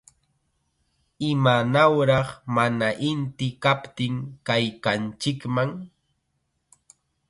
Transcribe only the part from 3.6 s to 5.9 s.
kaptin kaykanchikman!